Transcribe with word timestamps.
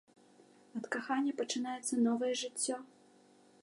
Ад 0.79 0.85
кахання 0.95 1.35
пачынаецца 1.43 2.03
новае 2.09 2.33
жыццё. 2.45 2.85